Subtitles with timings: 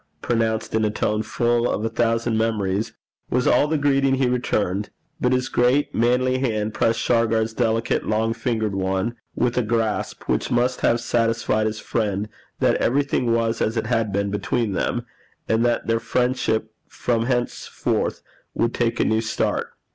[0.23, 2.93] pronounced in a tone full of a thousand memories,
[3.29, 4.89] was all the greeting he returned;
[5.19, 10.49] but his great manly hand pressed Shargar's delicate long fingered one with a grasp which
[10.49, 12.27] must have satisfied his friend
[12.59, 15.05] that everything was as it had been between them,
[15.47, 18.23] and that their friendship from henceforth
[18.55, 19.67] would take a new start.